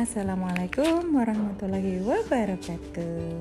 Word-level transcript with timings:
Assalamualaikum 0.00 1.12
warahmatullahi 1.12 2.00
wabarakatuh 2.00 3.36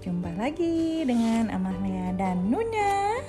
Jumpa 0.00 0.32
lagi 0.40 1.04
dengan 1.04 1.52
Amalia 1.52 2.16
dan 2.16 2.48
Nuna 2.48 3.20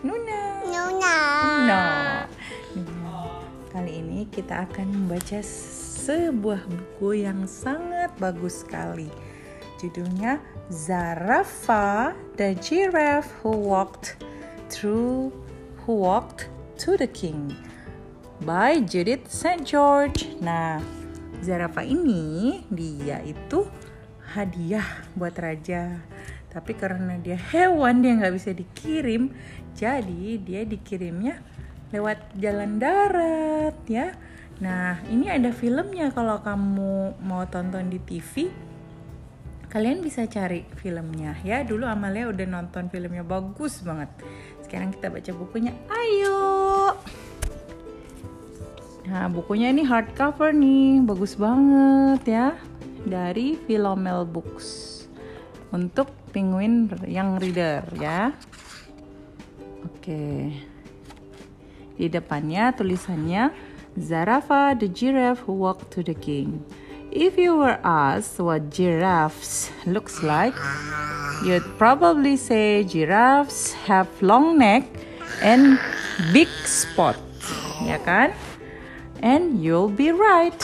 Nuna 0.00 0.40
Nuna. 0.64 1.16
No. 1.68 1.80
Nuna. 2.80 3.20
Kali 3.68 4.00
ini 4.00 4.24
kita 4.32 4.64
akan 4.64 4.88
membaca 4.88 5.44
sebuah 5.44 6.64
buku 6.64 7.20
yang 7.20 7.44
sangat 7.44 8.08
bagus 8.16 8.64
sekali 8.64 9.12
Judulnya 9.84 10.40
Zarafa 10.72 12.16
the 12.40 12.56
Giraffe 12.56 13.28
Who 13.44 13.52
Walked 13.52 14.16
Through 14.72 15.36
Who 15.84 15.92
Walked 15.92 16.48
to 16.88 16.96
the 16.96 17.04
King 17.12 17.52
by 18.40 18.80
Judith 18.80 19.28
St. 19.28 19.66
George. 19.66 20.24
Nah, 20.40 20.78
Zarafa 21.38 21.86
ini 21.86 22.62
dia 22.68 23.22
itu 23.22 23.66
hadiah 24.34 25.06
buat 25.14 25.34
raja. 25.38 26.02
Tapi 26.48 26.72
karena 26.74 27.20
dia 27.20 27.36
hewan 27.36 28.00
dia 28.00 28.16
nggak 28.16 28.34
bisa 28.34 28.50
dikirim, 28.56 29.30
jadi 29.76 30.40
dia 30.40 30.64
dikirimnya 30.64 31.38
lewat 31.92 32.36
jalan 32.36 32.80
darat 32.80 33.76
ya. 33.88 34.16
Nah, 34.58 34.98
ini 35.06 35.30
ada 35.30 35.54
filmnya 35.54 36.10
kalau 36.10 36.42
kamu 36.42 37.14
mau 37.22 37.46
tonton 37.46 37.86
di 37.86 38.02
TV. 38.02 38.50
Kalian 39.68 40.00
bisa 40.00 40.24
cari 40.24 40.64
filmnya 40.80 41.36
ya. 41.44 41.60
Dulu 41.62 41.84
Amalia 41.84 42.26
udah 42.26 42.46
nonton 42.48 42.88
filmnya 42.88 43.22
bagus 43.22 43.84
banget. 43.84 44.08
Sekarang 44.64 44.90
kita 44.90 45.12
baca 45.12 45.30
bukunya. 45.36 45.76
Ayo. 45.92 46.47
Nah, 49.08 49.24
bukunya 49.32 49.72
ini 49.72 49.88
hardcover 49.88 50.52
nih, 50.52 51.00
bagus 51.00 51.32
banget 51.32 52.22
ya. 52.28 52.48
Dari 53.08 53.56
Philomel 53.64 54.28
Books. 54.28 55.00
Untuk 55.72 56.12
penguin 56.28 56.92
yang 57.08 57.40
reader 57.40 57.88
ya. 57.96 58.36
Oke. 59.80 60.52
Di 61.96 62.06
depannya 62.12 62.76
tulisannya 62.76 63.48
Zarafa 63.96 64.76
the 64.76 64.86
giraffe 64.92 65.40
who 65.48 65.56
walked 65.56 65.88
to 65.96 66.04
the 66.04 66.14
king. 66.14 66.60
If 67.08 67.40
you 67.40 67.56
were 67.56 67.80
asked 67.80 68.36
what 68.36 68.68
giraffes 68.68 69.72
looks 69.88 70.20
like, 70.20 70.54
you'd 71.48 71.64
probably 71.80 72.36
say 72.36 72.84
giraffes 72.84 73.72
have 73.88 74.12
long 74.20 74.60
neck 74.60 74.84
and 75.40 75.80
big 76.36 76.52
spot. 76.68 77.16
Ya 77.82 77.96
kan? 78.04 78.36
And 79.22 79.62
you'll 79.62 79.90
be 79.90 80.12
right. 80.12 80.56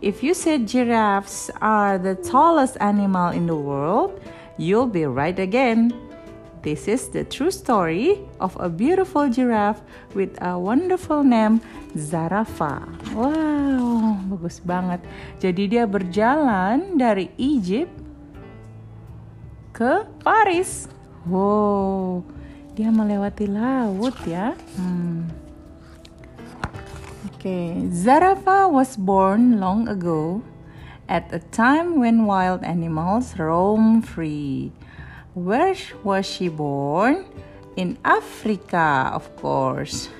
If 0.00 0.22
you 0.22 0.32
said 0.32 0.66
giraffes 0.66 1.50
are 1.60 1.98
the 2.00 2.16
tallest 2.16 2.80
animal 2.80 3.30
in 3.30 3.46
the 3.46 3.56
world, 3.56 4.16
you'll 4.56 4.88
be 4.88 5.04
right 5.04 5.38
again. 5.38 5.92
This 6.60 6.88
is 6.88 7.08
the 7.08 7.24
true 7.24 7.50
story 7.50 8.20
of 8.36 8.52
a 8.60 8.68
beautiful 8.68 9.28
giraffe 9.32 9.80
with 10.12 10.36
a 10.44 10.60
wonderful 10.60 11.24
name, 11.24 11.64
Zarafa. 11.96 12.84
Wow, 13.16 14.20
bagus 14.28 14.60
banget. 14.60 15.00
Jadi 15.40 15.72
dia 15.72 15.88
berjalan 15.88 17.00
dari 17.00 17.32
Egypt 17.40 17.92
ke 19.72 20.04
Paris. 20.20 20.84
Wow, 21.24 22.28
dia 22.76 22.92
melewati 22.92 23.48
laut 23.48 24.16
ya. 24.28 24.52
Hmm. 24.76 25.39
Okay, 27.40 27.88
Zarafa 27.88 28.70
was 28.70 28.98
born 28.98 29.60
long 29.60 29.88
ago 29.88 30.42
at 31.08 31.32
a 31.32 31.38
time 31.38 31.98
when 31.98 32.26
wild 32.26 32.62
animals 32.62 33.32
roam 33.38 34.02
free. 34.02 34.72
Where 35.32 35.74
was 36.04 36.26
she 36.26 36.48
born? 36.48 37.24
In 37.76 37.96
Africa, 38.04 39.08
of 39.14 39.34
course. 39.36 40.10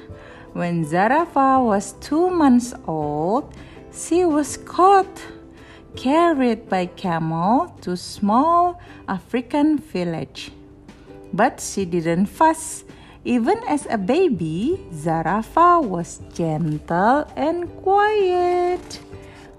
When 0.55 0.87
Zarafa 0.87 1.63
was 1.63 1.93
two 2.01 2.31
months 2.31 2.73
old, 2.89 3.53
she 3.93 4.25
was 4.25 4.57
caught, 4.57 5.21
carried 5.97 6.71
by 6.71 6.87
camel 6.87 7.77
to 7.83 7.99
small 7.99 8.81
African 9.07 9.77
village. 9.77 10.53
But 11.35 11.61
she 11.61 11.85
didn't 11.85 12.33
fuss. 12.33 12.85
Even 13.25 13.61
as 13.69 13.87
a 13.91 13.99
baby, 13.99 14.81
Zarafa 14.97 15.85
was 15.85 16.21
gentle 16.33 17.29
and 17.37 17.69
quiet. 17.85 19.01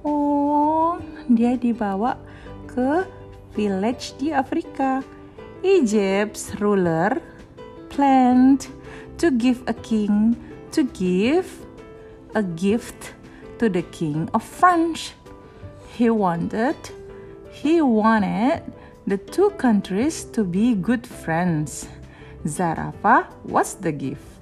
Oh, 0.02 0.98
dia 1.30 1.54
dibawa 1.62 2.18
ke 2.66 3.06
village 3.54 4.18
di 4.18 4.34
Afrika. 4.34 5.06
Egypt's 5.62 6.58
ruler 6.58 7.22
planned 7.94 8.66
to 9.22 9.30
give 9.30 9.62
a 9.70 9.78
king 9.86 10.34
to 10.74 10.82
give 10.98 11.46
a 12.34 12.42
gift 12.42 13.14
to 13.62 13.70
the 13.70 13.86
king 13.94 14.26
of 14.34 14.42
France. 14.42 15.14
He 15.94 16.10
wanted 16.10 16.82
he 17.54 17.78
wanted 17.78 18.66
the 19.06 19.22
two 19.22 19.54
countries 19.62 20.26
to 20.34 20.42
be 20.42 20.74
good 20.74 21.06
friends. 21.06 21.86
Zarafa 22.46 23.28
was 23.46 23.76
the 23.76 23.92
gift. 23.92 24.42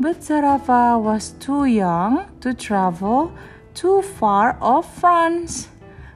But 0.00 0.20
Zarafa 0.20 1.00
was 1.00 1.32
too 1.38 1.66
young 1.66 2.26
to 2.40 2.54
travel 2.54 3.32
too 3.74 4.02
far 4.02 4.56
off 4.60 5.00
France. 5.00 5.68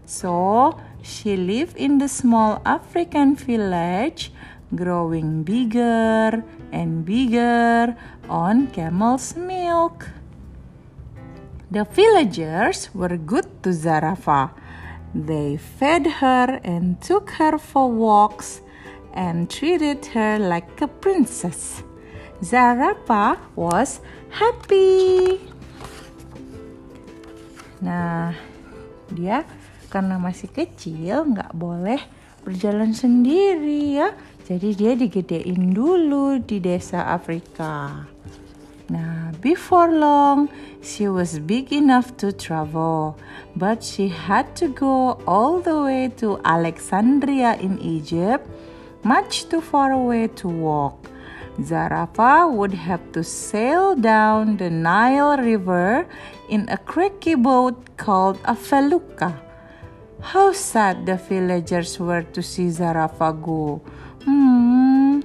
So 0.06 0.78
she 1.02 1.36
lived 1.36 1.76
in 1.76 1.98
the 1.98 2.08
small 2.08 2.62
African 2.64 3.36
village, 3.36 4.32
growing 4.74 5.42
bigger 5.42 6.42
and 6.72 7.04
bigger 7.04 7.96
on 8.28 8.68
camel's 8.68 9.36
milk. 9.36 10.08
The 11.70 11.84
villagers 11.84 12.88
were 12.94 13.16
good 13.16 13.62
to 13.62 13.70
Zarafa. 13.70 14.50
They 15.14 15.58
fed 15.58 16.06
her 16.20 16.60
and 16.64 17.00
took 17.00 17.30
her 17.32 17.58
for 17.58 17.90
walks 17.90 18.62
and 19.14 19.48
treated 19.48 20.04
her 20.12 20.38
like 20.38 20.68
a 20.80 20.88
princess. 20.88 21.82
Zarafa 22.42 23.38
was 23.58 24.00
happy. 24.30 25.42
Nah, 27.82 28.34
dia 29.10 29.42
karena 29.90 30.20
masih 30.20 30.50
kecil 30.52 31.34
nggak 31.34 31.54
boleh 31.54 31.98
berjalan 32.46 32.94
sendiri 32.94 33.98
ya. 33.98 34.08
Jadi 34.48 34.72
dia 34.72 34.92
digedein 34.96 35.76
dulu 35.76 36.40
di 36.40 36.62
desa 36.62 37.10
Afrika. 37.12 38.06
Nah, 38.88 39.36
before 39.44 39.92
long, 39.92 40.48
she 40.80 41.04
was 41.04 41.36
big 41.44 41.68
enough 41.76 42.16
to 42.16 42.32
travel, 42.32 43.20
but 43.52 43.84
she 43.84 44.08
had 44.08 44.56
to 44.56 44.72
go 44.72 45.20
all 45.28 45.60
the 45.60 45.76
way 45.76 46.08
to 46.16 46.40
Alexandria 46.40 47.60
in 47.60 47.76
Egypt 47.84 48.48
much 49.04 49.48
too 49.48 49.60
far 49.60 49.92
away 49.92 50.28
to 50.40 50.48
walk. 50.48 51.08
Zarafa 51.60 52.50
would 52.52 52.72
have 52.72 53.02
to 53.12 53.24
sail 53.24 53.96
down 53.96 54.56
the 54.58 54.70
Nile 54.70 55.36
River 55.36 56.06
in 56.48 56.68
a 56.68 56.78
creaky 56.78 57.34
boat 57.34 57.96
called 57.96 58.38
a 58.44 58.54
felucca. 58.54 59.34
How 60.20 60.52
sad 60.52 61.06
the 61.06 61.16
villagers 61.16 61.98
were 61.98 62.22
to 62.22 62.42
see 62.42 62.66
Zarafa 62.66 63.34
go. 63.42 63.82
Hmm. 64.24 65.20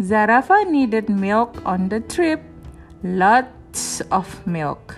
Zarafa 0.00 0.68
needed 0.68 1.08
milk 1.08 1.62
on 1.64 1.88
the 1.88 2.00
trip. 2.00 2.42
Lots 3.02 4.00
of 4.10 4.46
milk. 4.46 4.96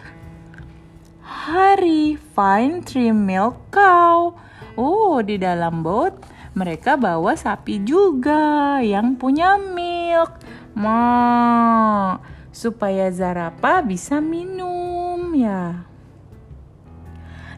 Hurry, 1.21 2.17
find 2.35 2.87
three 2.87 3.13
milk 3.13 3.57
cow. 3.71 4.33
Oh, 4.77 5.21
di 5.21 5.37
dalam 5.37 5.85
boat 5.85 6.17
mereka 6.55 6.95
bawa 6.95 7.35
sapi 7.35 7.83
juga 7.83 8.79
yang 8.79 9.19
punya 9.19 9.59
milk. 9.59 10.39
Ma, 10.75 12.19
supaya 12.55 13.11
Zarapa 13.11 13.83
bisa 13.83 14.23
minum 14.23 15.35
ya. 15.35 15.87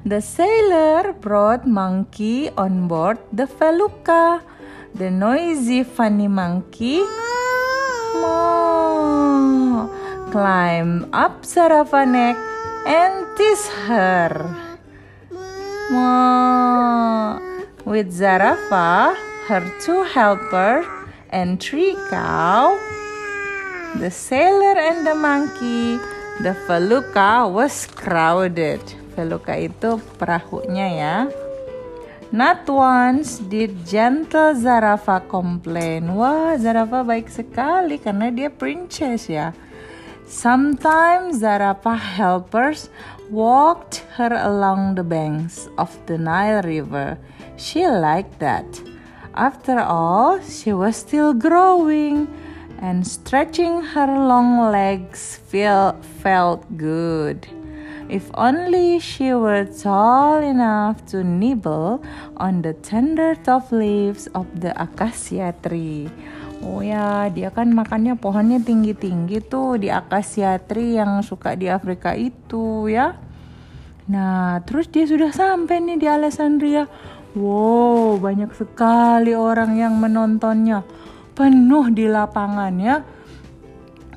The 0.07 0.21
sailor 0.25 1.13
brought 1.19 1.69
monkey 1.69 2.49
on 2.57 2.89
board 2.89 3.21
the 3.33 3.45
felucca. 3.45 4.41
The 4.97 5.13
noisy 5.13 5.85
funny 5.85 6.25
monkey 6.25 7.05
Ma, 8.17 9.85
climb 10.33 11.05
up 11.13 11.45
Zarafa 11.45 12.09
neck 12.09 12.37
and 12.89 13.29
tease 13.37 13.69
her. 13.85 14.33
Ma, 15.93 17.37
with 17.87 18.11
Zarafa, 18.11 19.15
her 19.47 19.62
two 19.81 20.03
helpers, 20.03 20.85
and 21.31 21.62
three 21.62 21.94
cow, 22.11 22.75
the 23.97 24.11
sailor 24.11 24.75
and 24.75 25.06
the 25.06 25.15
monkey, 25.15 25.97
the 26.43 26.53
felucca 26.67 27.49
was 27.49 27.87
crowded 27.87 28.83
Feluka 29.17 29.56
itu 29.56 29.97
perahunya 30.21 30.88
ya. 30.93 31.17
Not 32.37 32.69
once 32.69 33.41
did 33.41 33.88
gentle 33.88 34.53
Zarafa 34.53 35.25
complain. 35.25 36.12
Wah, 36.12 36.53
Zarafa 36.61 37.00
baik 37.00 37.33
sekali 37.33 37.97
karena 37.97 38.29
dia 38.29 38.53
princess 38.53 39.33
ya. 39.33 39.56
Sometimes 40.29 41.41
Zarafa 41.41 41.97
helpers 41.97 42.93
walked 43.33 44.05
her 44.21 44.37
along 44.37 45.00
the 45.00 45.06
banks 45.06 45.65
of 45.81 45.88
the 46.05 46.21
Nile 46.21 46.61
River. 46.61 47.17
She 47.56 47.88
liked 47.88 48.38
that. 48.44 48.69
After 49.37 49.81
all, 49.81 50.41
she 50.44 50.73
was 50.73 50.97
still 50.97 51.32
growing 51.32 52.29
and 52.81 53.05
stretching 53.05 53.81
her 53.97 54.08
long 54.08 54.73
legs 54.73 55.41
feel, 55.49 55.97
felt 56.20 56.64
good. 56.76 57.49
If 58.06 58.31
only 58.38 59.03
she 59.03 59.35
were 59.35 59.67
tall 59.67 60.38
enough 60.38 61.03
to 61.11 61.26
nibble 61.26 62.05
on 62.38 62.62
the 62.62 62.76
tender 62.79 63.35
top 63.35 63.73
leaves 63.75 64.31
of 64.31 64.47
the 64.55 64.70
acacia 64.79 65.50
tree. 65.64 66.06
Oh 66.62 66.81
ya, 66.81 67.26
dia 67.35 67.50
kan 67.50 67.75
makannya 67.75 68.14
pohonnya 68.14 68.62
tinggi-tinggi 68.62 69.43
tuh 69.44 69.76
di 69.76 69.91
acacia 69.91 70.56
tree 70.62 70.97
yang 70.97 71.20
suka 71.26 71.59
di 71.59 71.67
Afrika 71.67 72.14
itu 72.14 72.87
ya. 72.88 73.19
Nah, 74.06 74.62
terus 74.62 74.87
dia 74.87 75.02
sudah 75.02 75.35
sampai 75.35 75.82
nih 75.82 75.99
di 75.99 76.06
Alexandria. 76.06 76.87
Wow, 77.37 78.17
banyak 78.17 78.49
sekali 78.56 79.37
orang 79.37 79.77
yang 79.77 80.00
menontonnya 80.00 80.81
penuh 81.37 81.93
di 81.93 82.09
lapangannya. 82.09 83.05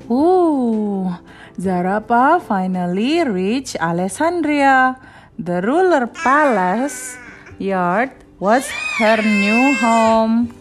Uh, 0.08 1.20
Zarapa 1.60 2.40
finally 2.40 3.20
reached 3.28 3.76
Alexandria. 3.76 4.96
The 5.36 5.60
ruler 5.60 6.08
palace 6.08 7.20
yard 7.60 8.16
was 8.40 8.72
her 9.04 9.20
new 9.20 9.76
home. 9.84 10.56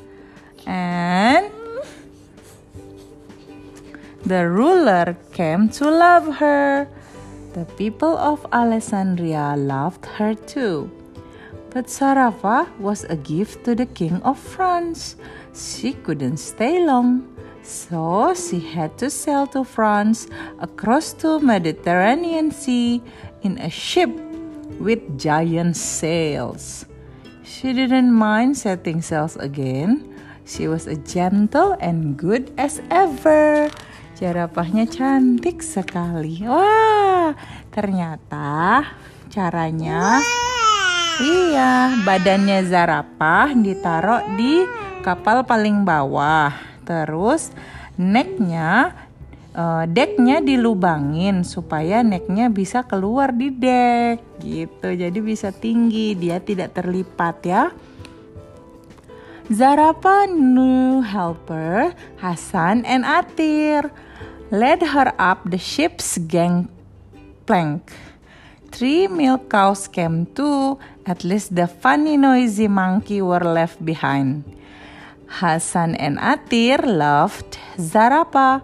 And 0.66 1.54
the 4.26 4.50
ruler 4.50 5.14
came 5.30 5.70
to 5.78 5.86
love 5.86 6.42
her. 6.42 6.90
The 7.54 7.70
people 7.78 8.18
of 8.18 8.42
Alexandria 8.50 9.54
loved 9.54 10.10
her 10.18 10.34
too. 10.34 10.97
But 11.70 11.86
Sarafa 11.86 12.66
was 12.80 13.04
a 13.04 13.16
gift 13.16 13.64
to 13.64 13.74
the 13.74 13.86
king 13.86 14.22
of 14.24 14.38
France. 14.38 15.16
She 15.52 15.92
couldn't 15.92 16.38
stay 16.38 16.80
long, 16.84 17.28
so 17.60 18.32
she 18.32 18.60
had 18.60 18.96
to 18.98 19.10
sail 19.10 19.46
to 19.52 19.64
France 19.64 20.26
across 20.60 21.12
the 21.12 21.38
Mediterranean 21.40 22.50
Sea 22.50 23.02
in 23.44 23.58
a 23.60 23.68
ship 23.68 24.08
with 24.80 25.04
giant 25.20 25.76
sails. 25.76 26.86
She 27.44 27.72
didn't 27.72 28.12
mind 28.12 28.56
setting 28.56 29.02
sails 29.02 29.36
again. 29.36 30.08
She 30.48 30.68
was 30.68 30.88
as 30.88 31.04
gentle 31.04 31.76
and 31.80 32.16
good 32.16 32.48
as 32.56 32.80
ever. 32.88 33.68
Jerapahnya 34.16 34.88
cantik 34.88 35.60
sekali. 35.60 36.42
Wah, 36.42 37.36
ternyata 37.70 38.82
caranya 39.28 40.24
Iya, 41.18 41.98
badannya 42.06 42.62
Zarapah 42.62 43.50
ditaruh 43.50 44.38
di 44.38 44.62
kapal 45.02 45.42
paling 45.42 45.82
bawah. 45.82 46.54
Terus 46.86 47.50
necknya, 47.98 48.94
uh, 49.50 49.82
decknya 49.90 50.38
dilubangin 50.38 51.42
supaya 51.42 52.06
necknya 52.06 52.46
bisa 52.54 52.86
keluar 52.86 53.34
di 53.34 53.50
deck 53.50 54.22
gitu. 54.38 54.94
Jadi 54.94 55.18
bisa 55.18 55.50
tinggi, 55.50 56.14
dia 56.14 56.38
tidak 56.38 56.78
terlipat 56.78 57.36
ya. 57.42 57.74
Zarapa 59.50 60.30
new 60.30 61.02
helper 61.02 61.98
Hasan 62.22 62.86
and 62.86 63.02
Atir 63.02 63.90
led 64.54 64.86
her 64.86 65.10
up 65.18 65.42
the 65.50 65.58
ship's 65.58 66.14
gangplank. 66.30 67.90
Three 68.68 69.08
milk 69.08 69.48
cows 69.48 69.88
came 69.88 70.28
too. 70.36 70.76
At 71.08 71.24
least 71.24 71.56
the 71.56 71.66
funny 71.66 72.18
noisy 72.20 72.68
monkey 72.68 73.22
were 73.22 73.40
left 73.40 73.80
behind. 73.80 74.44
Hasan 75.40 75.96
and 75.96 76.18
Atir 76.20 76.84
loved 76.84 77.56
Zarapa 77.80 78.60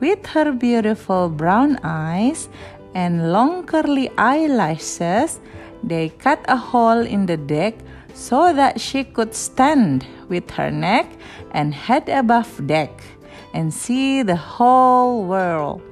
with 0.00 0.24
her 0.32 0.52
beautiful 0.52 1.28
brown 1.28 1.76
eyes 1.84 2.48
and 2.94 3.30
long 3.30 3.68
curly 3.68 4.08
eyelashes. 4.16 5.38
They 5.84 6.08
cut 6.08 6.40
a 6.48 6.56
hole 6.56 7.04
in 7.04 7.26
the 7.26 7.36
deck 7.36 7.76
so 8.14 8.54
that 8.56 8.80
she 8.80 9.04
could 9.04 9.34
stand 9.34 10.06
with 10.32 10.48
her 10.52 10.70
neck 10.70 11.12
and 11.52 11.74
head 11.74 12.08
above 12.08 12.48
deck 12.66 13.04
and 13.52 13.68
see 13.68 14.22
the 14.22 14.36
whole 14.36 15.28
world. 15.28 15.82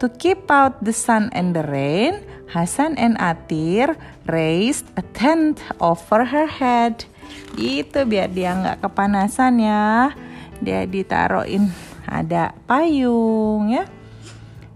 To 0.00 0.10
keep 0.10 0.50
out 0.50 0.84
the 0.84 0.92
sun 0.92 1.30
and 1.32 1.56
the 1.56 1.62
rain, 1.62 2.20
Hasan 2.52 3.00
and 3.00 3.16
Atir 3.16 3.96
raised 4.28 4.84
a 5.00 5.04
tent 5.16 5.64
over 5.80 6.28
her 6.28 6.44
head. 6.44 7.08
Itu 7.56 8.04
biar 8.04 8.28
dia 8.28 8.52
nggak 8.52 8.84
kepanasan 8.84 9.56
ya. 9.56 10.12
Dia 10.60 10.84
ditaruhin 10.84 11.72
ada 12.04 12.52
payung 12.68 13.72
ya. 13.72 13.88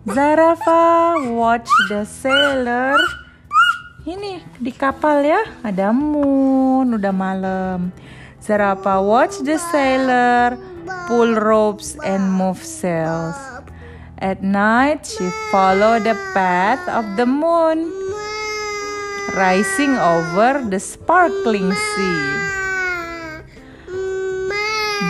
Zarafa 0.09 1.15
watch 1.37 1.69
the 1.93 2.09
sailor. 2.09 2.97
Ini 4.07 4.39
di 4.63 4.71
kapal 4.71 5.27
ya, 5.27 5.43
ada 5.67 5.91
moon, 5.91 6.95
udah 6.95 7.11
malam. 7.11 7.91
Zarafa 8.39 9.03
watch 9.03 9.43
the 9.43 9.59
sailor 9.59 10.55
pull 11.11 11.35
ropes 11.35 11.99
and 12.07 12.31
move 12.31 12.63
sails. 12.63 13.56
At 14.17 14.41
night, 14.41 15.05
she 15.05 15.29
followed 15.53 16.09
the 16.09 16.17
path 16.33 16.81
of 16.89 17.21
the 17.21 17.29
moon, 17.29 17.93
rising 19.37 19.93
over 19.93 20.65
the 20.65 20.81
sparkling 20.81 21.69
sea. 21.77 22.25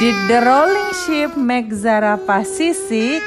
Did 0.03 0.19
the 0.26 0.43
rolling 0.43 0.93
ship 1.06 1.38
make 1.38 1.70
Zarafa 1.70 2.43
seasick? 2.43 3.23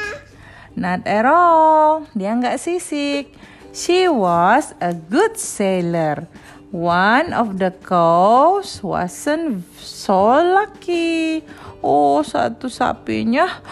Not 0.76 1.08
at 1.08 1.24
all. 1.24 2.12
Dia 2.12 2.36
nggak 2.36 2.60
sisik. 2.60 3.40
She 3.72 4.12
was 4.12 4.76
a 4.84 4.92
good 4.92 5.40
sailor. 5.40 6.28
One 6.76 7.32
of 7.32 7.56
the 7.56 7.72
cows 7.72 8.84
wasn't 8.84 9.64
so 9.80 10.44
lucky. 10.44 11.42
Oh, 11.80 12.20
satu 12.20 12.68
sapinya 12.68 13.64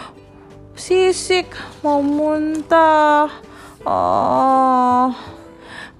sisik, 0.78 1.58
muntah. 1.82 3.28
Ah, 3.82 3.90
oh. 3.90 5.08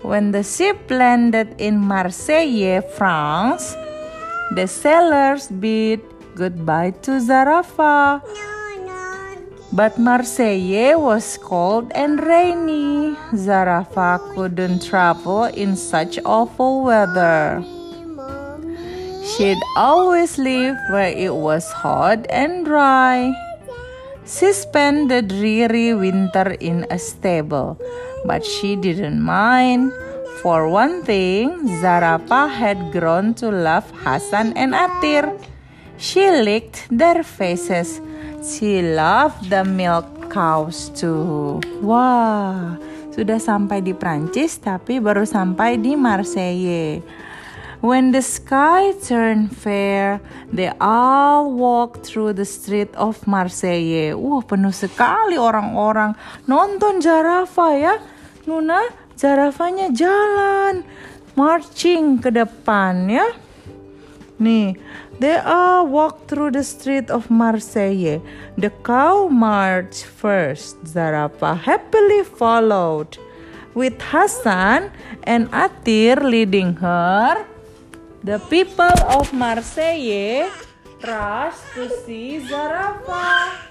When 0.00 0.30
the 0.30 0.46
ship 0.46 0.88
landed 0.88 1.58
in 1.58 1.76
Marseille, 1.82 2.80
France, 2.94 3.74
the 4.54 4.70
sailors 4.70 5.50
bid 5.50 6.00
goodbye 6.38 6.94
to 7.02 7.18
Zarafa. 7.18 8.22
But 9.74 9.98
Marseille 9.98 10.94
was 10.96 11.36
cold 11.42 11.90
and 11.94 12.22
rainy. 12.22 13.18
Zarafa 13.34 14.22
couldn't 14.34 14.86
travel 14.86 15.44
in 15.50 15.74
such 15.76 16.18
awful 16.24 16.86
weather. 16.86 17.60
She'd 19.34 19.60
always 19.76 20.38
live 20.38 20.78
where 20.90 21.12
it 21.12 21.34
was 21.34 21.66
hot 21.72 22.24
and 22.30 22.64
dry. 22.64 23.34
She 24.28 24.52
spent 24.52 25.08
the 25.08 25.24
dreary 25.24 25.96
winter 25.96 26.52
in 26.60 26.84
a 26.92 27.00
stable, 27.00 27.80
but 28.28 28.44
she 28.44 28.76
didn't 28.76 29.24
mind. 29.24 29.88
For 30.44 30.68
one 30.68 31.00
thing, 31.00 31.64
Zarapa 31.80 32.44
had 32.44 32.92
grown 32.92 33.32
to 33.40 33.48
love 33.48 33.88
Hasan 34.04 34.52
and 34.52 34.76
Atir. 34.76 35.32
She 35.96 36.28
licked 36.28 36.92
their 36.92 37.24
faces. 37.24 38.04
She 38.44 38.84
loved 38.84 39.48
the 39.48 39.64
milk 39.64 40.28
cows 40.28 40.92
too. 40.92 41.64
Wah, 41.80 42.76
sudah 43.16 43.40
sampai 43.40 43.80
di 43.80 43.96
Prancis 43.96 44.60
tapi 44.60 45.00
baru 45.00 45.24
sampai 45.24 45.80
di 45.80 45.96
Marseille. 45.96 47.00
When 47.78 48.10
the 48.10 48.22
sky 48.22 48.90
turned 49.06 49.54
fair, 49.54 50.18
they 50.50 50.74
all 50.82 51.54
walked 51.54 52.02
through 52.02 52.34
the 52.34 52.44
street 52.44 52.90
of 52.98 53.22
Marseille. 53.22 54.18
Wah, 54.18 54.42
penuh 54.42 54.74
sekali 54.74 55.38
orang-orang 55.38 56.18
nonton 56.50 56.98
Jarafa 56.98 57.68
ya. 57.78 57.94
Nuna, 58.50 58.82
Jarafanya 59.14 59.94
jalan, 59.94 60.82
marching 61.38 62.18
ke 62.18 62.34
depan 62.34 63.06
ya. 63.06 63.30
Nih, 64.42 64.74
they 65.22 65.38
all 65.38 65.86
walked 65.86 66.26
through 66.26 66.50
the 66.50 66.66
street 66.66 67.10
of 67.14 67.30
Marseille. 67.30 68.18
The 68.58 68.74
cow 68.82 69.30
marched 69.30 70.02
first. 70.02 70.82
Zarafa 70.82 71.54
happily 71.54 72.26
followed. 72.26 73.18
with 73.78 74.02
Hassan 74.02 74.90
and 75.22 75.46
Atir 75.54 76.18
leading 76.18 76.74
her, 76.82 77.46
the 78.22 78.38
people 78.50 78.90
of 79.08 79.32
Marseille 79.32 80.50
rushed 81.04 81.64
to 81.74 81.88
see 82.04 82.40
Zarafa. 82.42 83.66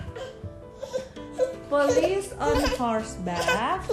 Police 1.69 2.31
on 2.39 2.63
horseback 2.79 3.83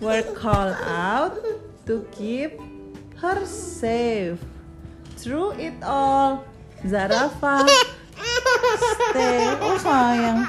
were 0.00 0.22
called 0.36 0.76
out 0.84 1.40
to 1.86 2.04
keep 2.12 2.60
her 3.16 3.44
safe. 3.46 4.38
Through 5.16 5.56
it 5.56 5.80
all, 5.82 6.44
Zarafa 6.84 7.64
stay. 7.64 9.56
Oh 9.56 9.76
sayang. 9.80 10.44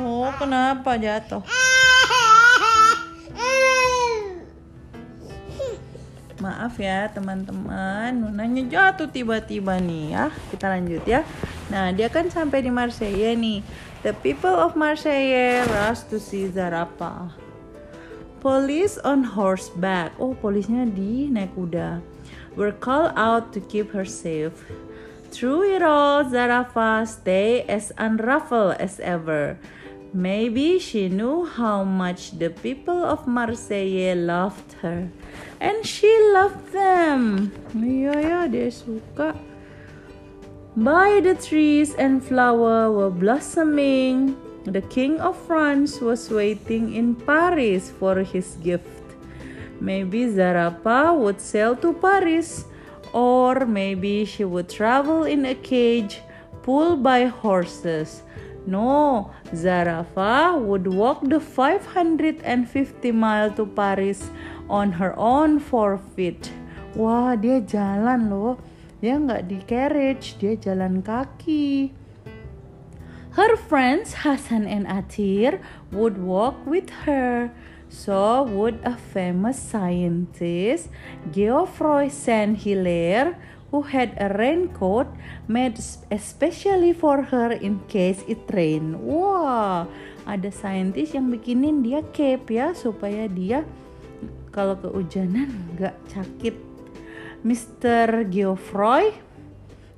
Oh 0.00 0.32
kenapa 0.40 0.96
jatuh? 0.96 1.44
Maaf 6.66 6.82
ya 6.82 7.06
teman-teman, 7.14 8.10
Nunanya 8.10 8.66
jatuh 8.66 9.06
tiba-tiba 9.06 9.78
nih 9.78 10.18
ya. 10.18 10.34
Kita 10.50 10.66
lanjut 10.66 11.06
ya. 11.06 11.22
Nah 11.70 11.94
dia 11.94 12.10
kan 12.10 12.26
sampai 12.26 12.66
di 12.66 12.74
Marseille 12.74 13.38
nih. 13.38 13.62
The 14.02 14.10
people 14.18 14.50
of 14.50 14.74
Marseille 14.74 15.62
rush 15.62 16.02
to 16.10 16.18
see 16.18 16.50
Zarapa. 16.50 17.30
Police 18.42 18.98
on 19.06 19.22
horseback. 19.22 20.10
Oh 20.18 20.34
polisnya 20.34 20.90
di 20.90 21.30
naik 21.30 21.54
kuda. 21.54 22.02
Were 22.58 22.74
called 22.74 23.14
out 23.14 23.54
to 23.54 23.62
keep 23.62 23.94
her 23.94 24.02
safe. 24.02 24.66
Through 25.30 25.70
it 25.70 25.86
all, 25.86 26.26
Zarafa 26.26 27.06
stayed 27.06 27.70
as 27.70 27.94
unruffled 27.94 28.74
as 28.82 28.98
ever. 28.98 29.54
Maybe 30.16 30.78
she 30.78 31.12
knew 31.12 31.44
how 31.44 31.84
much 31.84 32.40
the 32.40 32.48
people 32.48 33.04
of 33.04 33.28
Marseille 33.28 34.16
loved 34.16 34.72
her. 34.80 35.12
And 35.60 35.84
she 35.84 36.08
loved 36.32 36.72
them. 36.72 37.52
Iya 37.76 38.16
ya, 38.24 38.40
dia 38.48 38.72
suka. 38.72 39.36
By 40.72 41.20
the 41.20 41.36
trees 41.36 41.92
and 42.00 42.24
flowers 42.24 42.96
were 42.96 43.12
blossoming, 43.12 44.40
the 44.64 44.80
King 44.88 45.20
of 45.20 45.36
France 45.44 46.00
was 46.00 46.32
waiting 46.32 46.96
in 46.96 47.12
Paris 47.12 47.92
for 47.92 48.24
his 48.24 48.56
gift. 48.64 49.04
Maybe 49.84 50.32
Zarapa 50.32 51.12
would 51.12 51.44
sail 51.44 51.76
to 51.84 51.92
Paris, 51.92 52.64
or 53.12 53.68
maybe 53.68 54.24
she 54.24 54.48
would 54.48 54.72
travel 54.72 55.28
in 55.28 55.44
a 55.44 55.52
cage 55.60 56.24
pulled 56.64 57.04
by 57.04 57.28
horses. 57.28 58.24
No, 58.66 59.30
Zarafa 59.54 60.58
would 60.58 60.90
walk 60.90 61.22
the 61.22 61.38
550 61.38 62.42
mile 63.12 63.50
to 63.54 63.64
Paris 63.64 64.30
on 64.68 64.98
her 64.98 65.14
own 65.16 65.62
four 65.62 66.02
feet. 66.18 66.50
Wah, 66.98 67.38
dia 67.38 67.62
jalan 67.62 68.26
loh. 68.26 68.58
Dia 68.98 69.22
nggak 69.22 69.46
di 69.46 69.62
carriage, 69.62 70.34
dia 70.42 70.58
jalan 70.58 70.98
kaki. 70.98 71.94
Her 73.38 73.54
friends 73.54 74.26
Hassan 74.26 74.66
and 74.66 74.88
Atir 74.90 75.62
would 75.94 76.18
walk 76.18 76.58
with 76.66 76.90
her. 77.06 77.54
So 77.86 78.42
would 78.42 78.82
a 78.82 78.98
famous 78.98 79.62
scientist, 79.62 80.90
Geoffroy 81.30 82.10
Saint-Hilaire, 82.10 83.38
who 83.76 83.84
had 83.92 84.16
a 84.16 84.32
raincoat 84.40 85.04
made 85.44 85.76
especially 86.08 86.96
for 86.96 87.28
her 87.28 87.52
in 87.52 87.84
case 87.92 88.24
it 88.24 88.40
rain. 88.56 88.96
Wah, 89.04 89.84
ada 90.24 90.48
saintis 90.48 91.12
yang 91.12 91.28
bikinin 91.28 91.84
dia 91.84 92.00
cape 92.16 92.56
ya 92.56 92.72
supaya 92.72 93.28
dia 93.28 93.68
kalau 94.48 94.80
kehujanan 94.80 95.76
nggak 95.76 95.92
sakit. 96.08 96.56
Mr. 97.44 98.24
Geoffroy 98.32 99.12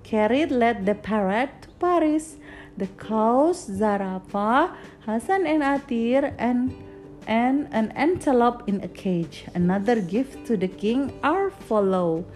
carried 0.02 0.50
led 0.50 0.82
the 0.82 0.98
parade 0.98 1.54
to 1.62 1.70
Paris. 1.78 2.34
The 2.74 2.90
cows, 2.98 3.70
Zarafa, 3.70 4.74
Hassan 5.06 5.46
and 5.46 5.62
Atir, 5.62 6.34
and 6.38 6.74
and 7.30 7.70
an 7.70 7.94
antelope 7.94 8.66
in 8.66 8.82
a 8.82 8.90
cage. 8.90 9.46
Another 9.54 10.02
gift 10.02 10.46
to 10.50 10.58
the 10.58 10.66
king 10.66 11.14
are 11.22 11.50
follow 11.70 12.26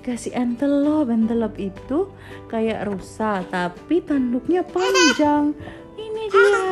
dikasih 0.00 0.32
antelope. 0.32 1.12
Antelope 1.12 1.60
itu 1.60 2.08
kayak 2.48 2.88
rusa 2.88 3.44
tapi 3.52 4.00
tanduknya 4.00 4.64
panjang. 4.64 5.52
Ini 6.00 6.24
dia. 6.32 6.64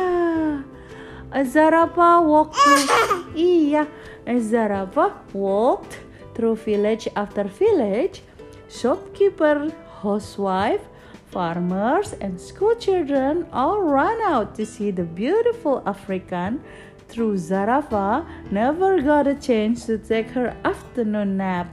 Azarapa 1.29 2.25
walked 2.25 2.57
through 2.57 3.37
iya. 3.37 3.85
Azarapa 4.25 5.21
walked 5.37 6.01
through 6.33 6.57
village 6.57 7.05
after 7.13 7.45
village 7.45 8.25
shopkeeper 8.65 9.69
housewife 10.01 10.81
farmers 11.29 12.17
and 12.21 12.41
school 12.41 12.73
children 12.77 13.45
all 13.53 13.81
ran 13.81 14.17
out 14.25 14.57
to 14.57 14.65
see 14.65 14.89
the 14.89 15.05
beautiful 15.05 15.81
African 15.85 16.61
through 17.09 17.35
Zarafa 17.35 18.25
never 18.51 19.01
got 19.01 19.27
a 19.27 19.35
chance 19.35 19.85
to 19.85 19.97
take 19.97 20.29
her 20.31 20.55
afternoon 20.63 21.37
nap 21.37 21.67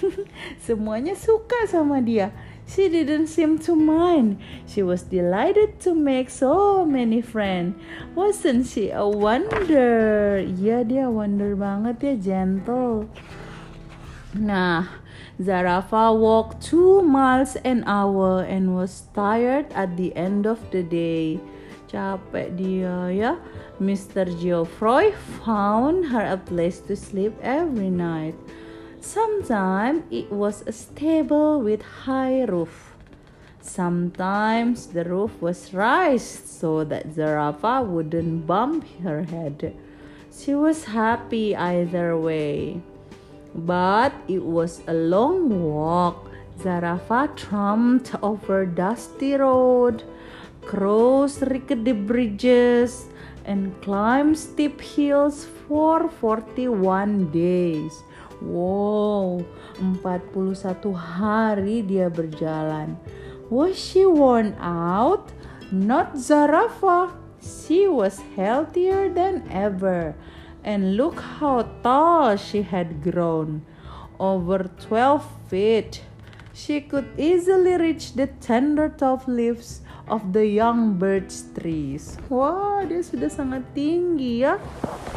Semuanya 0.66 1.14
suka 1.16 1.68
sama 1.68 2.00
dia. 2.00 2.32
She 2.64 2.88
didn't 2.88 3.26
seem 3.26 3.58
to 3.68 3.76
mind. 3.76 4.40
She 4.64 4.80
was 4.80 5.04
delighted 5.04 5.82
to 5.84 5.92
make 5.92 6.30
so 6.30 6.86
many 6.86 7.20
friends. 7.20 7.76
Wasn't 8.14 8.64
she 8.64 8.88
a 8.94 9.04
wonder? 9.04 10.40
Iya 10.40 10.86
dia 10.86 11.06
wonder 11.10 11.52
banget 11.58 12.00
ya, 12.00 12.14
gentle. 12.16 13.10
Nah, 14.32 14.88
Zarafa 15.36 16.16
walked 16.16 16.64
two 16.64 17.04
miles 17.04 17.60
an 17.60 17.84
hour 17.84 18.40
and 18.48 18.72
was 18.72 19.04
tired 19.12 19.68
at 19.76 20.00
the 20.00 20.14
end 20.16 20.48
of 20.48 20.62
the 20.72 20.80
day. 20.80 21.36
Capek 21.92 22.56
dia 22.56 23.12
ya. 23.12 23.32
Mr. 23.82 24.30
Geoffroy 24.40 25.10
found 25.42 26.06
her 26.06 26.22
a 26.22 26.36
place 26.38 26.78
to 26.78 26.94
sleep 26.94 27.34
every 27.42 27.90
night. 27.90 28.34
Sometimes 29.00 30.06
it 30.10 30.30
was 30.30 30.62
a 30.66 30.72
stable 30.72 31.60
with 31.60 31.82
high 32.06 32.44
roof. 32.44 32.94
Sometimes 33.60 34.86
the 34.94 35.02
roof 35.02 35.34
was 35.42 35.74
raised 35.74 36.46
so 36.46 36.84
that 36.84 37.10
Zarafa 37.14 37.84
wouldn't 37.84 38.46
bump 38.46 38.86
her 39.02 39.24
head. 39.24 39.74
She 40.30 40.54
was 40.54 40.84
happy 40.84 41.54
either 41.54 42.16
way. 42.16 42.80
But 43.54 44.14
it 44.28 44.42
was 44.42 44.80
a 44.86 44.94
long 44.94 45.50
walk. 45.50 46.30
Zarafa 46.58 47.34
tramped 47.36 48.14
over 48.22 48.64
dusty 48.64 49.34
road, 49.34 50.04
crossed 50.62 51.42
rickety 51.42 51.92
bridges, 51.92 53.11
and 53.44 53.74
climbed 53.82 54.38
steep 54.38 54.80
hills 54.80 55.46
for 55.66 56.08
41 56.08 57.30
days. 57.30 58.02
Wow, 58.42 59.44
41 59.78 60.94
hari 60.94 61.82
dia 61.86 62.10
berjalan. 62.10 62.98
Was 63.52 63.78
she 63.78 64.02
worn 64.08 64.56
out? 64.58 65.30
Not 65.70 66.18
Zarafa. 66.18 67.12
She 67.38 67.86
was 67.86 68.18
healthier 68.34 69.12
than 69.12 69.46
ever. 69.50 70.16
And 70.64 70.96
look 70.96 71.20
how 71.20 71.68
tall 71.82 72.34
she 72.34 72.62
had 72.62 73.02
grown. 73.02 73.62
Over 74.18 74.70
12 74.88 75.26
feet. 75.46 76.02
She 76.54 76.80
could 76.80 77.12
easily 77.18 77.76
reach 77.76 78.14
the 78.14 78.26
tender 78.40 78.88
top 78.88 79.28
leaves 79.28 79.81
of 80.10 80.34
the 80.34 80.42
young 80.42 80.98
birch 80.98 81.30
trees. 81.54 82.18
Wah, 82.26 82.82
dia 82.86 83.02
sudah 83.02 83.30
sangat 83.30 83.62
tinggi 83.76 84.42
ya. 84.42 84.58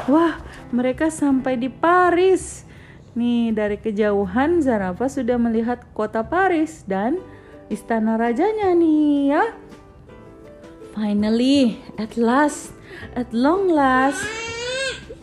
Wah, 0.05 0.41
mereka 0.69 1.09
sampai 1.09 1.57
di 1.57 1.69
Paris. 1.71 2.65
Nih, 3.15 3.55
dari 3.55 3.79
kejauhan 3.79 4.59
Zarafa 4.59 5.07
sudah 5.07 5.39
melihat 5.39 5.81
kota 5.95 6.21
Paris 6.21 6.83
dan 6.83 7.17
istana 7.71 8.19
rajanya 8.19 8.75
nih 8.75 9.31
ya. 9.31 9.43
Finally, 10.95 11.79
at 11.99 12.15
last, 12.15 12.71
at 13.15 13.31
long 13.35 13.67
last, 13.67 14.23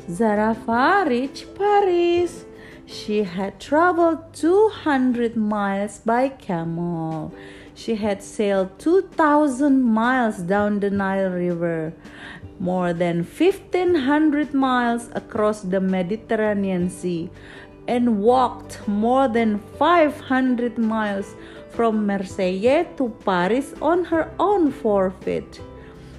Zarafa 0.09 1.09
reached 1.09 1.49
Paris. 1.57 2.45
She 2.85 3.25
had 3.25 3.57
traveled 3.57 4.37
200 4.37 5.33
miles 5.33 6.05
by 6.05 6.29
camel. 6.29 7.33
She 7.83 7.97
had 7.97 8.23
sailed 8.23 8.79
2,000 8.79 9.83
miles 9.83 10.39
down 10.39 10.79
the 10.79 10.89
Nile 10.89 11.31
River, 11.31 11.93
more 12.61 12.93
than 12.93 13.25
1,500 13.25 14.55
miles 14.55 15.09
across 15.17 15.63
the 15.63 15.81
Mediterranean 15.81 16.89
Sea, 16.91 17.29
and 17.89 18.21
walked 18.21 18.87
more 18.87 19.27
than 19.27 19.59
500 19.81 20.79
miles 20.79 21.35
from 21.71 22.07
Marseille 22.07 22.87
to 22.99 23.09
Paris 23.25 23.75
on 23.83 24.05
her 24.05 24.31
own 24.39 24.71
four 24.71 25.11
feet. 25.23 25.61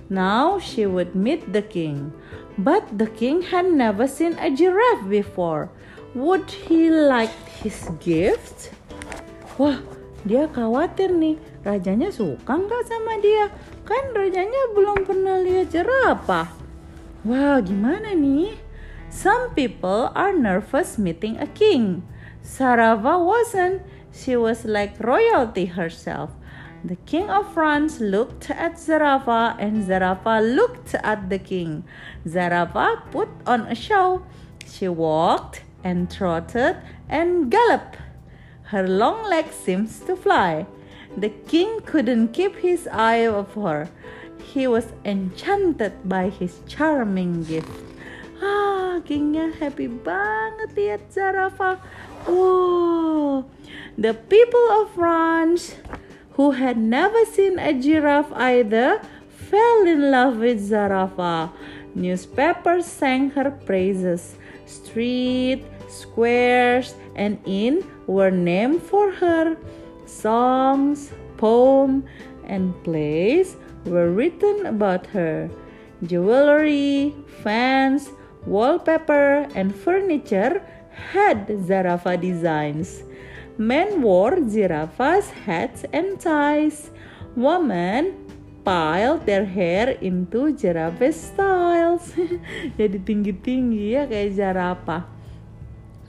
Now 0.10 0.60
she 0.60 0.86
would 0.86 1.16
meet 1.16 1.54
the 1.54 1.62
king. 1.62 2.12
But 2.58 2.98
the 2.98 3.08
king 3.08 3.42
had 3.42 3.72
never 3.72 4.06
seen 4.06 4.34
a 4.34 4.52
giraffe 4.52 5.08
before. 5.08 5.72
Would 6.14 6.52
he 6.52 6.90
like 6.90 7.34
his 7.64 7.88
gift? 8.02 8.72
Wah, 9.58 9.80
dia 10.24 10.48
khawatir 10.52 11.12
nih. 11.12 11.40
Rajanya 11.64 12.12
suka 12.12 12.60
nggak 12.60 12.84
sama 12.88 13.20
dia? 13.24 13.52
Kan 13.88 14.12
rajanya 14.12 14.72
belum 14.76 15.08
pernah 15.08 15.40
lihat 15.40 15.72
jerapah. 15.72 16.48
Wow, 17.24 17.64
gimana 17.64 18.12
nih? 18.12 18.60
Some 19.08 19.56
people 19.56 20.12
are 20.12 20.36
nervous 20.36 21.00
meeting 21.00 21.40
a 21.40 21.48
king. 21.48 22.04
Sarava 22.44 23.16
wasn't. 23.22 23.86
She 24.12 24.36
was 24.36 24.68
like 24.68 25.00
royalty 25.00 25.72
herself. 25.72 26.36
The 26.84 27.00
king 27.08 27.32
of 27.32 27.48
France 27.56 28.04
looked 28.04 28.52
at 28.52 28.76
Zarafa 28.76 29.56
and 29.56 29.88
Zarafa 29.88 30.44
looked 30.44 31.00
at 31.00 31.32
the 31.32 31.40
king. 31.40 31.88
Zarafa 32.28 33.08
put 33.08 33.32
on 33.48 33.72
a 33.72 33.76
show. 33.76 34.28
She 34.68 34.92
walked 34.92 35.64
and 35.84 36.12
trotted 36.12 36.76
and 37.08 37.48
galloped. 37.48 38.03
Her 38.74 38.90
long 38.90 39.30
legs 39.30 39.54
seemed 39.54 39.94
to 40.10 40.18
fly. 40.18 40.66
The 41.14 41.30
king 41.30 41.86
couldn't 41.86 42.34
keep 42.34 42.58
his 42.58 42.90
eye 42.90 43.30
off 43.30 43.54
her. 43.54 43.86
He 44.42 44.66
was 44.66 44.90
enchanted 45.06 46.10
by 46.10 46.34
his 46.34 46.58
charming 46.66 47.46
gift. 47.46 47.70
Ah, 48.42 48.98
kingnya 49.06 49.54
happy 49.62 49.86
banget 49.86 50.74
lihat 50.74 51.06
Zarafa. 51.14 51.78
Wow, 52.26 53.46
the 53.94 54.18
people 54.18 54.66
of 54.74 54.90
France 54.98 55.78
who 56.34 56.58
had 56.58 56.74
never 56.74 57.30
seen 57.30 57.62
a 57.62 57.78
giraffe 57.78 58.34
either, 58.34 59.06
fell 59.30 59.86
in 59.86 60.10
love 60.10 60.42
with 60.42 60.58
Zarafa. 60.58 61.54
Newspapers 61.94 62.90
sang 62.90 63.30
her 63.38 63.54
praises. 63.54 64.34
Street, 64.66 65.62
squares, 65.86 66.98
and 67.14 67.38
inn 67.46 67.86
were 68.08 68.32
named 68.32 68.82
for 68.82 69.12
her. 69.12 69.58
Songs, 70.06 71.12
poems, 71.38 72.04
and 72.46 72.74
plays 72.84 73.56
were 73.86 74.12
written 74.12 74.66
about 74.66 75.08
her. 75.08 75.50
Jewelry, 76.04 77.16
fans, 77.44 78.12
wallpaper, 78.46 79.48
and 79.56 79.74
furniture 79.76 80.62
had 80.92 81.48
Zarafa 81.48 82.20
designs. 82.20 83.04
Men 83.58 84.02
wore 84.02 84.42
giraffes, 84.42 85.30
hats, 85.46 85.86
and 85.94 86.20
ties. 86.20 86.90
Women 87.36 88.18
piled 88.64 89.26
their 89.26 89.46
hair 89.46 89.98
into 90.02 90.56
giraffe 90.56 91.14
styles. 91.14 92.16
Jadi 92.80 92.98
tinggi-tinggi 93.04 93.94
ya 93.94 94.08
kayak 94.10 94.32
jerapah. 94.34 95.13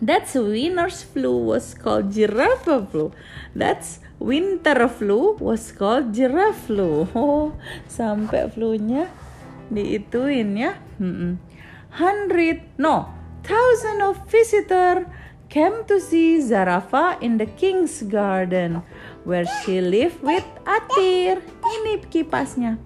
That's 0.05 0.37
winter's 0.37 1.01
flu 1.01 1.33
was 1.49 1.73
called 1.73 2.13
giraffe 2.13 2.69
flu. 2.93 3.09
That's 3.57 4.05
winter 4.21 4.85
flu 4.85 5.41
was 5.41 5.73
called 5.73 6.13
giraffe 6.13 6.69
flu. 6.69 7.09
Oh, 7.17 7.57
sampai 7.89 8.53
flu-nya 8.53 9.09
diituin 9.73 10.61
ya. 10.61 10.77
Hmm. 11.01 11.41
Hundred, 11.97 12.69
no, 12.77 13.09
thousand 13.49 14.05
of 14.05 14.21
visitor 14.29 15.09
came 15.49 15.89
to 15.89 15.97
see 15.97 16.37
Zarafa 16.37 17.17
in 17.25 17.41
the 17.41 17.49
king's 17.49 18.05
garden 18.05 18.85
where 19.25 19.49
she 19.65 19.81
lived 19.81 20.21
with 20.21 20.45
Atir. 20.69 21.41
Ini 21.65 22.05
kipasnya. 22.13 22.77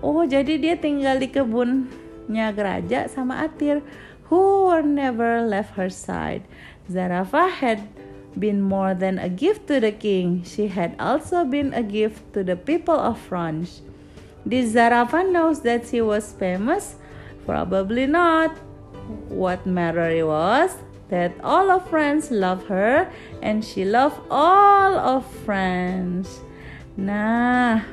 Oh, 0.00 0.24
jadi 0.24 0.56
dia 0.56 0.80
tinggal 0.80 1.20
di 1.20 1.28
kebunnya 1.28 2.56
Geraja 2.56 3.04
sama 3.12 3.44
Atir 3.44 3.84
who 4.28 4.66
were 4.66 4.82
never 4.82 5.42
left 5.42 5.74
her 5.76 5.90
side. 5.90 6.42
Zarafa 6.90 7.50
had 7.50 7.88
been 8.38 8.60
more 8.60 8.94
than 8.94 9.18
a 9.18 9.28
gift 9.28 9.66
to 9.68 9.80
the 9.80 9.92
king. 9.92 10.42
She 10.44 10.68
had 10.68 10.96
also 10.98 11.44
been 11.44 11.72
a 11.72 11.82
gift 11.82 12.32
to 12.34 12.42
the 12.42 12.56
people 12.56 12.98
of 12.98 13.18
France. 13.18 13.82
Did 14.46 14.66
Zarafa 14.66 15.30
knows 15.30 15.60
that 15.62 15.88
she 15.88 16.00
was 16.00 16.32
famous? 16.32 16.96
Probably 17.46 18.06
not. 18.06 18.56
What 19.28 19.66
matter 19.66 20.08
it 20.08 20.26
was 20.26 20.76
that 21.08 21.32
all 21.44 21.70
of 21.70 21.88
friends 21.88 22.30
love 22.30 22.66
her 22.66 23.10
and 23.42 23.64
she 23.64 23.84
love 23.84 24.16
all 24.30 24.96
of 24.96 25.24
friends. 25.44 26.40
Nah, 26.96 27.84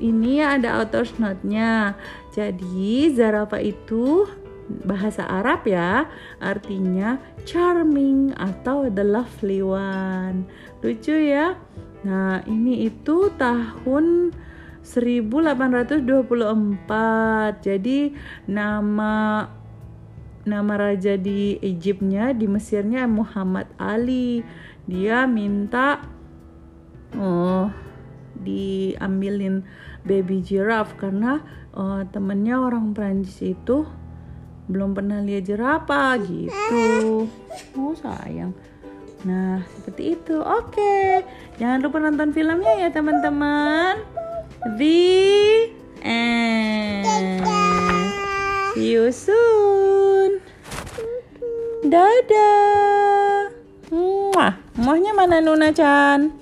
ini 0.00 0.40
ada 0.40 0.82
author's 0.82 1.12
note-nya. 1.20 1.94
Jadi 2.32 3.12
Zarafa 3.12 3.60
itu 3.60 4.24
bahasa 4.68 5.26
Arab 5.26 5.66
ya, 5.66 6.06
artinya 6.38 7.18
charming 7.46 8.34
atau 8.38 8.90
the 8.90 9.04
lovely 9.04 9.62
one. 9.62 10.44
Lucu 10.82 11.14
ya. 11.14 11.54
Nah, 12.02 12.42
ini 12.46 12.90
itu 12.90 13.30
tahun 13.38 14.34
1824. 14.82 17.62
Jadi 17.62 18.10
nama 18.50 19.46
nama 20.42 20.74
raja 20.74 21.14
di 21.14 21.54
Egyptnya 21.62 22.34
di 22.34 22.50
Mesirnya 22.50 23.06
Muhammad 23.06 23.70
Ali 23.78 24.42
dia 24.90 25.22
minta 25.30 26.02
oh 27.14 27.70
diambilin 28.42 29.62
baby 30.02 30.42
giraffe 30.42 30.98
karena 30.98 31.38
oh, 31.78 32.02
temennya 32.10 32.58
orang 32.58 32.90
Prancis 32.90 33.38
itu 33.38 33.86
belum 34.72 34.96
pernah 34.96 35.20
lihat 35.20 35.44
jerapah 35.44 36.16
gitu. 36.24 37.28
Oh 37.76 37.92
sayang. 37.92 38.56
Nah 39.28 39.60
seperti 39.76 40.16
itu. 40.16 40.40
Oke. 40.40 41.22
Jangan 41.60 41.84
lupa 41.84 42.00
nonton 42.00 42.32
filmnya 42.32 42.74
ya 42.80 42.88
teman-teman. 42.88 44.00
The 44.80 45.68
end. 46.00 47.04
See 48.72 48.96
you 48.96 49.12
soon. 49.12 50.40
Dadah. 51.84 53.52
Muah. 53.92 54.56
Muahnya 54.80 55.12
mana 55.12 55.44
Nuna 55.44 55.68
Chan? 55.76 56.32